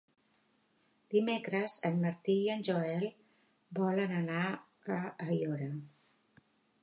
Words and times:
Dimecres 1.15 1.75
en 1.89 1.99
Martí 2.05 2.37
i 2.45 2.47
en 2.55 2.65
Joel 2.71 3.05
volen 3.81 4.15
anar 4.23 4.43
a 4.51 4.99
Aiora. 5.27 5.71